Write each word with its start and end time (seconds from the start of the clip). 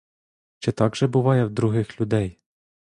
Чи 0.59 0.71
так 0.71 0.95
же 0.95 1.07
буває 1.07 1.45
в 1.45 1.49
других 1.49 2.01
людей? 2.01 2.37